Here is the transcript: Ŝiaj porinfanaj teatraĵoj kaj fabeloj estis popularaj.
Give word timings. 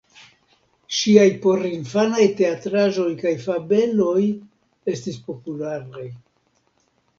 Ŝiaj 0.99 1.27
porinfanaj 1.43 2.25
teatraĵoj 2.39 3.07
kaj 3.21 3.35
fabeloj 3.45 4.25
estis 4.95 5.23
popularaj. 5.31 6.11